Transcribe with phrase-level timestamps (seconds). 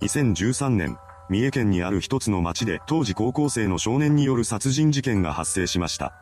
[0.00, 0.96] 2013年、
[1.28, 6.14] 三重県にある一つの町で当時高校生の少年による殺人事件が発生しました。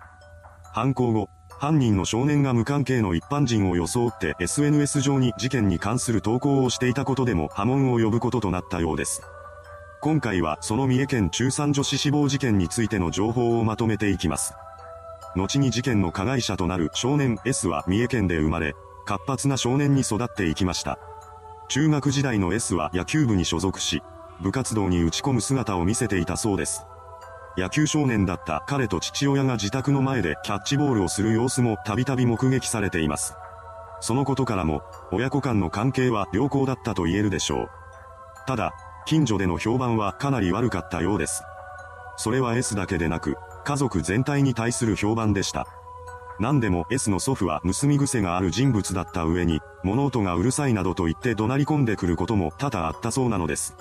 [0.73, 9.23] 犯行後、犯人の少年が無関係の一般人を装って SNS 上に事件に関する投稿をしていたことでも波紋を呼ぶこととなったようです。
[10.01, 14.55] 今回はその三重県中3女子死亡事件についての情報をまとめていきます。
[15.37, 18.75] 後に事件の加害者となる少年 S は三重県で生まれ、
[19.07, 20.99] 活発な少年に育っていきました。
[21.69, 24.03] 中学時代の S は野球部に所属し、
[24.41, 26.87] 部活動に打ち込む姿を見せていたそうです。
[27.59, 33.35] 野球少年だった彼と父親が自宅の前でキャッチボールをする様子もたびたび目撃されています。
[34.01, 34.83] そのことからも、
[35.13, 37.69] 親子間の関係は良好だったと言えるでしょう。
[38.47, 38.73] ただ、
[39.05, 41.43] 近所での評判はかなり悪かったようです。
[42.17, 45.67] それは S だけでなく、家族全体に対する評判でした。
[46.41, 53.77] 何でも S の祖父は盗み癖がある人物だった上に、物音がうるさいなどと言って怒鳴り込んでくることも多々あったそうなのです。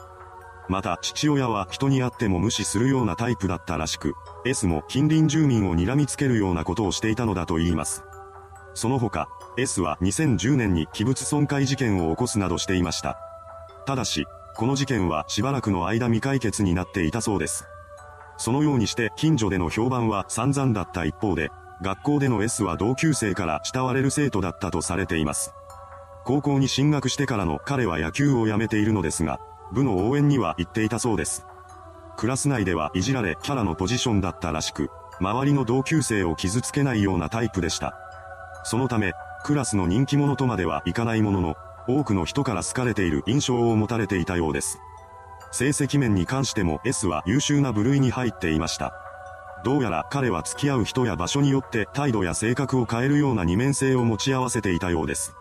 [0.68, 8.04] また父親は人に会っても無視するようなタイプだったらしく、S も近隣住民を睨みつけるようなことをしていたのだと言います。
[8.74, 9.28] その他、
[9.58, 13.18] S は2010年に器物損壊事件を起こすなどしていました。
[13.86, 17.66] ただし、この事件はしばらくの間未解決になっていたそうです。
[18.38, 25.54] そのようにして近所での評判は散々だった一方で、学校での S は同級生から慕われる生徒だったとされています。
[26.26, 29.40] 高校に進学してからの彼は野球を辞めているのですが、
[29.72, 31.46] 部の応援には行っていたそうです。
[32.18, 34.90] クラス内ではいじられキャラのポジションだったらしく、
[35.20, 37.96] 周りの同級生を傷つけないようなタイプでした。
[38.64, 41.56] そのため、クラスの人気者とまではいかないものの、
[41.88, 44.80] 多くの人から好かれている印象を持たれていたようです。
[45.52, 49.07] 成績面に関しても S は優秀な部類に入っていました。
[49.64, 55.36] どうやら彼は付き合う人や場所によって態度や性格を変えるような二面性を持ち合わせていたようです。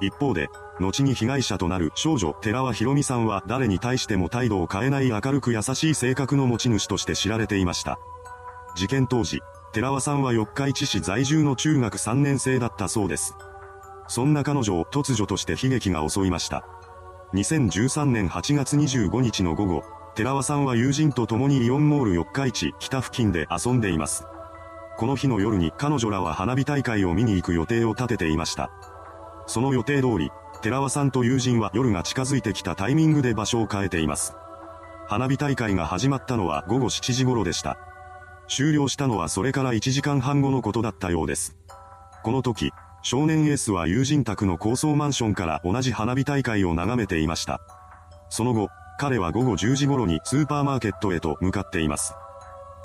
[0.00, 7.98] 一方で、後に被害者となる少女寺尾博美さんは誰に対しても態度を変えない明るく優しい性格の持ち主として知られていました。
[8.74, 9.40] 事件当時、
[9.72, 13.34] 寺尾さんは四日市市在住の中学3年生だったそうです。
[14.08, 16.66] そんな彼女を突如として悲劇が襲いました。
[17.34, 19.82] 2013年8月25日の午後、
[20.16, 24.24] 寺尾さんは友人と共にイオンモール四日市北付近で遊んでいます。
[24.96, 28.70] この日の夜に彼女らは花火大会を見に行く予定を立てていました。
[29.46, 30.30] その予定通り、
[30.62, 34.34] 寺尾さんと友人は夜が近づいてきたタイミングで場所を変えています。
[35.06, 37.76] 花火大会が始まったのは午後7時頃でした。
[38.48, 41.58] 終了したのはそれから1時間半後のことだったようです。
[42.22, 42.72] この時、
[43.02, 47.60] 少年エースは友人宅の高層マンションから同じ花火大会を眺めていました。
[48.30, 52.14] その後、彼は午後10時頃にスーパーマーケットへと向かっています。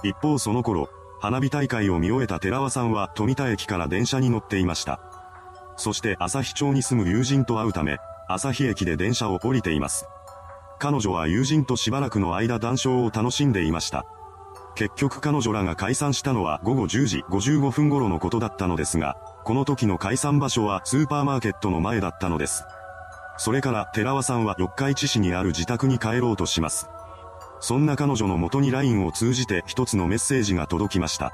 [0.03, 0.89] 一方その頃、
[1.22, 5.00] 花火大会を見終えた寺尾さんは富田駅から電車に乗っていました。
[5.77, 10.05] そして旭町に住む友人と会うため、旭駅で電車を降りています。
[10.79, 14.05] 彼女は友人としばらくの間談笑を楽しんでいました。
[14.75, 22.63] 結局彼女らが解散したのは午後10時55分頃のことだったのですが、この時の解散場所はスーパーマーケットの前だったのです。
[23.44, 26.88] それから寺尾さんは四日市市にある自宅に帰ろうとします。
[27.59, 31.34] そんな彼女の元に LINE を通じて一つのメッセージが届きました。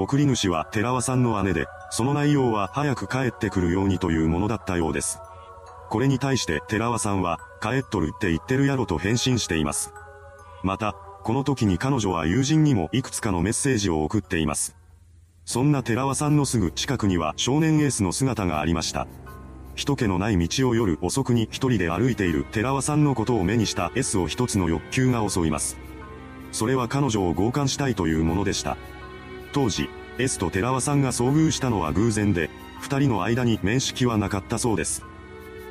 [0.00, 5.20] 送り主は寺尾さんの姉で、その内容は早く帰ってくるようにというものだったようです。
[5.88, 9.92] これに対して寺尾さんは、帰っとるって言ってるやろと返信しています。
[10.64, 14.74] また、この時に彼女は友人にもいくつかのメッセージを送っています。
[15.44, 19.06] そんな寺尾さんのすぐ近くには少年エースの姿がありました。
[19.78, 25.78] 人気のない道を夜遅くに一人で歩いている寺尾さんのことを目にした S を一つの欲求が襲います。
[26.50, 28.76] それは彼女を強姦したいというものでした。
[29.52, 32.50] 当時、S と寺尾さんが遭遇したのは偶然で、
[32.80, 35.04] 二人の間に面識はなかったそうです。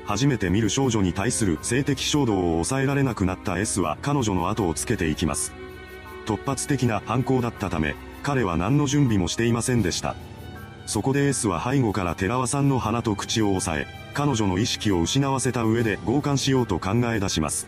[0.06, 5.52] 初めて見る少女に対する性的衝動を抑えられなくなった S は彼女の後をつけていきます。
[6.26, 7.94] 突発的な犯行だったため、
[8.24, 10.16] 彼は何の準備もしていませんでした。
[10.88, 17.68] そこで S は背後から寺尾さんの鼻と口を押さえ、彼女の意識を失わせた上で強姦しようと考え出します。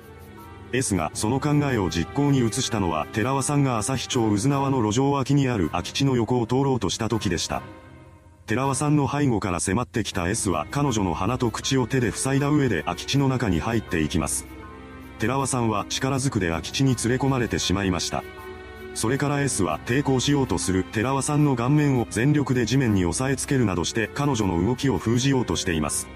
[0.72, 7.62] S がその考えを実行に移したのは寺尾さんが旭町渦縄の路上脇にある空き地の横を通ろうとした時でした。
[8.46, 14.48] 寺尾さんの背後から迫ってきた S は彼女の鼻と口を手で塞いだ上で空き地の中に入っていきます。
[15.20, 18.24] 寺尾さんは力ずくで空き地に連れ込まれてしまいました。
[18.96, 26.08] それから S は抵抗しようとする寺尾さんの顔面を全力で地面に押さえつけるなどして彼女の動きを封じようとしています。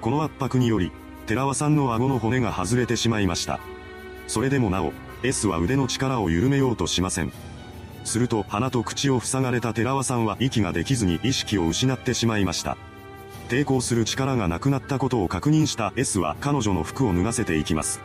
[0.00, 0.92] この圧迫により、
[1.26, 3.60] 寺尾さんの顎の骨が外れてしまいました。
[4.26, 4.92] それでもなお、
[5.22, 7.32] S は腕の力を緩めようとしません。
[8.04, 12.76] すると鼻と口を塞がれた寺尾さんは息ができずに意識を失ってしまいました。
[13.48, 18.00] 抵抗する力がなくなったことを確認した S は彼女の服を脱がせていきます。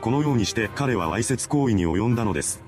[0.00, 2.67] このようにして彼はわいせつ行為に及んだのです。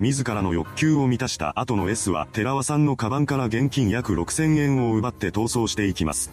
[0.00, 6.32] 自らの欲求を満たした後の S は寺尾さんのカバンから現金約6000円を奪って逃走していきます。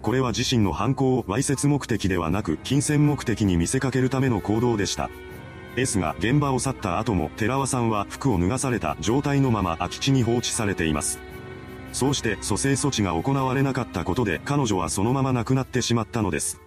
[0.00, 5.10] これは自身の犯行をわいせつ目的ではなく金銭目的に見せかけるための行動でした。
[5.76, 11.18] S が現場を去った後も寺尾さんは服を脱がされた状態のまま空き地に放置されています。
[11.92, 16.60] そうして蘇生措置が行われなかったことで彼女はそのまま亡くなってしまったのです。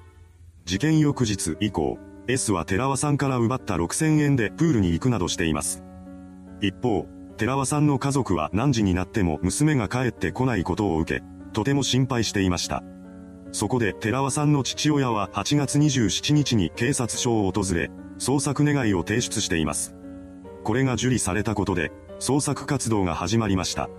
[0.66, 1.98] 事件翌日以降、
[2.28, 5.89] S は寺尾さんから奪った6000円でプールに行くなどしています。
[6.62, 7.08] 一方、
[7.38, 11.24] 寺尾さんの家族は何時になっても娘が帰ってこないことを受け、
[11.54, 12.84] とても心配していました。
[13.52, 17.90] そこで寺尾さんの父親は8月27日に警察署を訪れ、
[18.20, 19.96] 捜索願いを提出しています。
[20.64, 23.90] これが受理されたことで、捜索活動が始まりました。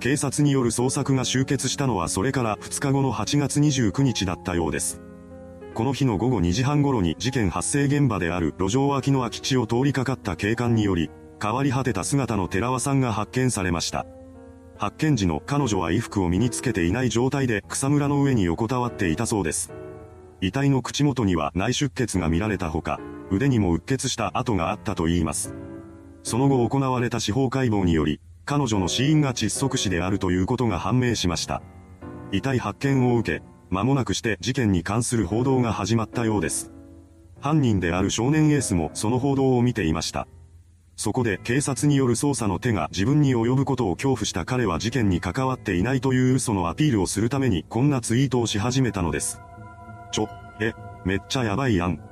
[0.00, 5.02] 警察による捜索が終結したのはそれから2日後の8月29日だったようです。
[5.74, 11.10] この日の午後2時半頃に事件発生現場である路上脇の空き地を通りかかった警官により、
[11.42, 14.06] 変わり果てた姿の寺尾さんが発見されました。
[14.76, 19.72] 発見時の彼女は衣服を身につけていない状態で草むらの上に横たわっていたそうです。
[20.40, 22.98] 遺体の口元には内出血が見られたほか、
[23.30, 25.54] 腕にもうっ血した跡があったといいます。
[26.22, 31.62] その後行われた司法解剖により、彼女の死因が窒息死であるということが判明しました。
[32.32, 36.72] 遺体発見を受け、間もなくして事件に関する報道が始まったようです。
[37.40, 40.26] 犯人である少年エースもその報道を見ていました。
[41.00, 49.40] そこで警察による捜査の手が自分に及ぶことを恐怖した彼は事件に関わっていないという嘘のアピールをするためにこんなツイートをし始めたのです。
[50.12, 50.28] ちょ、
[50.60, 50.74] え、
[51.06, 52.02] めっちゃやばいやん。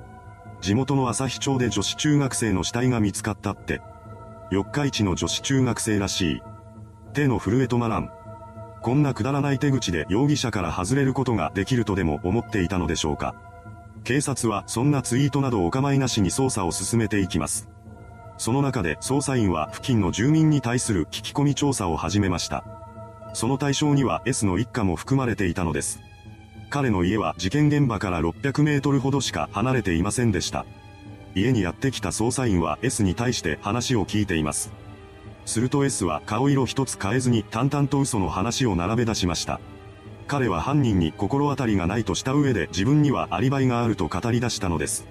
[0.63, 3.83] 地元の朝日町で女子中学生の死体が見つかったって。
[4.51, 6.43] 四日市の女子中学生らしい。
[7.13, 8.11] 手の震え止まらん。
[8.81, 13.35] こんなくだらない手口で容疑者から外れることができるとでも思っていたのでしょうか。
[14.05, 17.69] 警察はそんなツイートなどお構いなしに捜査を進めていきます。
[18.39, 22.65] その中で捜査員は付近の住民に対する聞き込み調査を始めました。
[23.35, 26.01] その対象には S の一家も含まれていたのです。
[26.71, 30.65] 彼の家は事件現場から600メートルほどしか離れていませんでした。
[31.35, 34.73] 家にやってきた捜査員は S に対して話を聞いています。
[35.45, 39.61] すると S は顔色一つ変えずに淡々と嘘の話を並べ出しました。
[40.29, 45.07] 彼は犯人に心当たりがないとした上で自分にはアリバイがあると語り出したのです。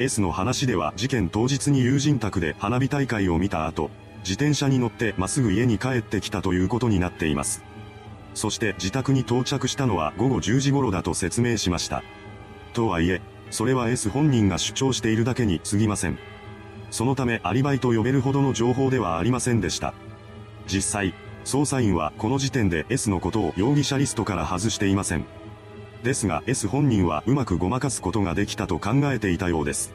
[0.00, 3.90] S の話では事件当日に友人宅で花火大会を見た後、
[4.20, 7.64] 自転車に乗ってまっすぐ家に帰ってきたということになっています。
[8.34, 12.04] そして自宅に到着したのは午後10時頃だと説明しました。
[12.74, 16.18] とはいえ、それは S 本人が主張しているだけに過ぎません。
[16.92, 19.94] そのためアリバイと呼べるほどの情報ではありませんでした。
[20.68, 21.14] 実際、
[21.44, 25.24] 捜査員はこの時点で S のことを容疑者リストから外していません。
[26.02, 29.92] ですが S 本人はうまくごまかすことができたと考えていたようです。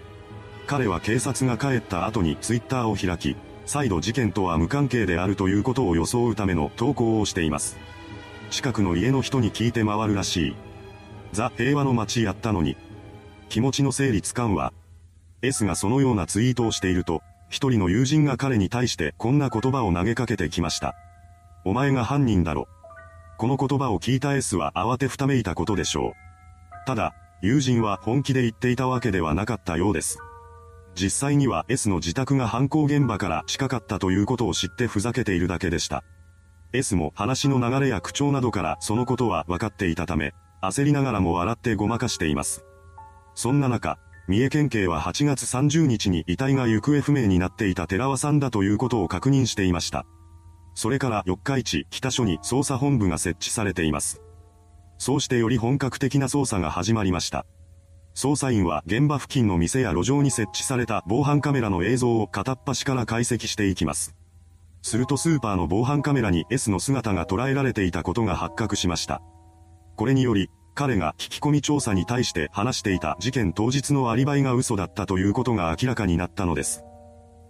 [0.67, 3.35] 彼は警察が帰った後に Twitter を開き、
[3.65, 7.77] 再度事件とは無関係であるということを装うための投稿をしています。
[8.49, 10.55] 近くの家の人に聞いて回るらしい。
[11.31, 12.77] ザ・平和の街やったのに。
[13.49, 14.73] 気持ちの整理つかんわ。
[15.41, 20.95] S がそのようなツイートをしていると、一人の友人が彼に対してこんな言葉を投げかけてきました。
[21.65, 22.67] お前が犯人だろ。
[23.43, 26.87] この言葉を聞いた S は慌てふためいたことでしょう。
[26.87, 30.17] ただ、友人は本気で言っていたわけではなかったようです。
[30.95, 36.05] 実際には S の自宅が犯行現場から近かったということを知ってふざけているだけでした。
[36.71, 42.63] S も話の流れや口調などからそのことは分かっていたため、焦りながらも笑ってごまかしています。
[43.35, 50.05] そんな中、三重県警は8月30日に遺体が行方不明になっていた寺尾さんだということを確認していました。
[50.75, 54.21] それから四日市北署に捜査本部が設置されています。
[54.97, 57.45] そうしてより本格的な捜査が始まりました。
[58.15, 64.15] 捜査員は現場付近の店や路上に設置された防犯カメラの映像を片っ端から解析していきます。
[64.83, 69.21] するとスーパーの防犯カメラに S の姿が捉えられていたことが発覚しました。
[69.95, 76.83] これにより、彼が聞き込み調査に対して話していた事件当日のアリバイが嘘だったということが明らかになったのです。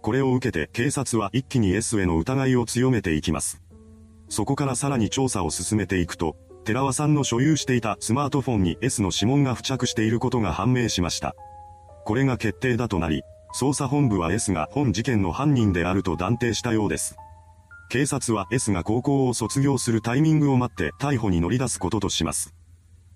[0.04, 3.62] これを受けて警察は一気に S への疑いを強めていきます。
[4.28, 11.34] そこからさらに調査を進めていくと、寺尾さんの所有していたスマートフォンに S の指紋が付着していることが判明しました。
[12.04, 13.22] これが決定だとなり、
[13.58, 17.16] 捜査本部は S が本事件の犯人であると断定したようです。
[17.88, 22.54] 警察は S が高校を卒業するタイミングを待って逮捕に乗り出すこととします。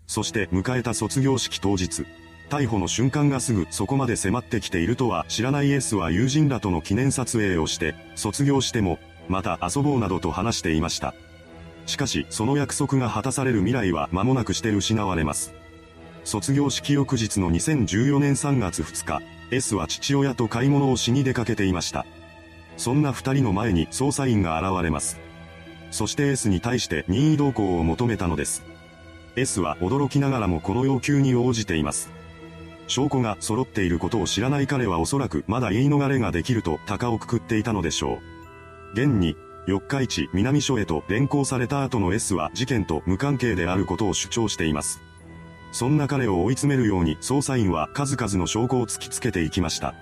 [0.06, 2.06] そして迎えた卒業式当日、
[2.48, 11.14] 逮捕の瞬間がすぐそこまで迫ってきているとは知らない S は友人らとの記念撮影をして、卒業しても、また遊ぼうなどと話していました。
[11.86, 15.54] しかし、その約束が果たされる未来は間もなくして失われます。
[16.24, 22.04] 卒業式翌日の2014年3月2日、S は父親と買い物をしに出かけていました。
[22.76, 25.18] そんな二人の前に捜査員が現れます。
[25.90, 28.62] そして S に対して任意同行を求めたのです。
[29.36, 32.17] S は驚きながらもこの要求に応じています。
[32.88, 38.92] 証拠が揃っていることを知らない彼はおそらくまだ言い逃れができると鷹をくくっていたのでしょう。
[38.94, 45.02] 現に、四日市南署へと連行された後の S は事件と無関係であることを主張しています。
[45.70, 49.94] そんな彼を追い詰めるように捜査員は数々の証拠を突きつけていきました。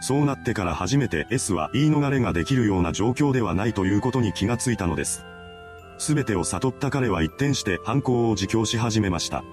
[0.00, 5.24] そうなってから初めて S は言い逃れができるような状況ではないということに気がついたのです。
[5.98, 9.44] すべてを悟った彼は一転して犯行を自供し始めました。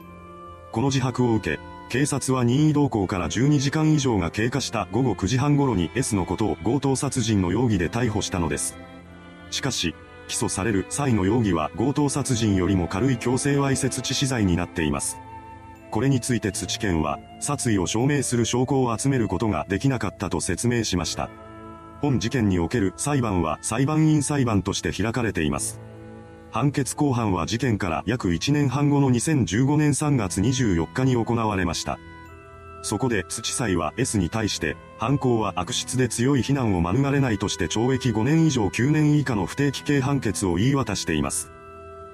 [0.71, 1.59] この自白を受け、
[1.91, 8.77] 警察は任意同行から12時間以上が経過した午後9時半頃に S のことを強盗殺人の容疑で逮捕したのです。
[9.49, 9.93] しかし、
[10.29, 15.17] 起訴される際の容疑は強盗殺人よりも軽い強制わいせつ致死罪になっています。
[15.89, 21.29] これについて土県は、殺意を証明する証拠を集めることができなかったと説明しました。
[21.99, 25.81] 本事件における裁判は裁判員裁判として開かれています。
[26.51, 31.97] 判決公判は事件から約1年半後の2015年3月24日に行われました。
[32.81, 41.51] そこで土裁は S に対して、犯行は悪質で強い非難を免れないとして懲役5年以上9年以下の不定期刑判決を言い渡しています。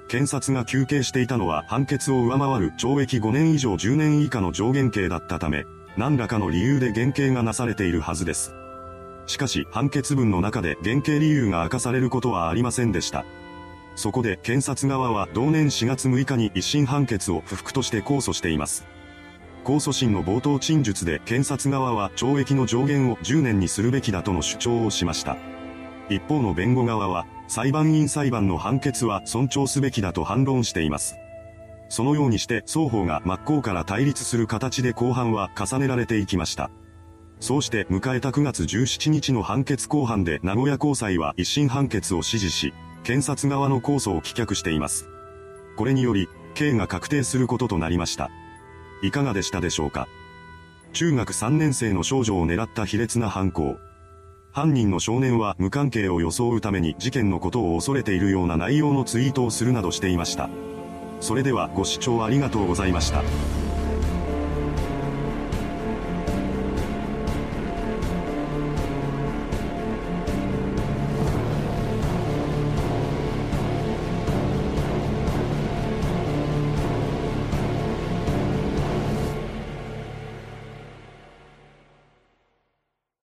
[0.07, 5.65] 検察が求刑していたのは判決を上回る懲役5年以上10年以下の上限刑だったため、
[5.97, 8.53] 何らかの理由で減刑がなされているはずです。
[9.25, 13.25] しかし判決文の中で減刑理由が明かされることはありませんでした。
[13.97, 18.85] そこで検察側は同年4月6日に一審判決を不服として控訴しています。
[19.65, 25.35] 控訴審の冒頭陳述で検察側は懲役の上限を10年にするべきだとの主張をしました。
[26.09, 31.17] 一方の弁護側は、裁判員裁判の判決は尊重すべきだと反論しています。
[31.89, 36.69] そのようにして双方が真っ向から対立する形で後半は重ねられていきました。
[37.39, 42.73] そうして迎えた9月17日の判決公判で名古屋高裁は一審判決を支持し、
[43.03, 45.09] 検察側の控訴を棄却しています。
[45.77, 48.29] これにより、刑が確定することとなりました。
[49.03, 50.07] いかがでしたでしょうか
[50.93, 53.77] 中学3年生の少女を狙った卑劣な犯行。
[54.51, 60.49] 犯人の少年は無関係を装うために事件のことを恐れているような内容のツイートをするなどしていました。
[61.19, 63.66] それではご視聴ありがとうございました。